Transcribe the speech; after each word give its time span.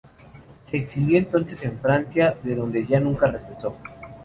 Se 0.63 0.77
exilió 0.77 1.19
entonces 1.19 1.61
en 1.61 1.77
Francia, 1.79 2.35
de 2.41 2.55
donde 2.55 2.87
ya 2.87 2.99
nunca 2.99 3.27
regresó. 3.27 3.77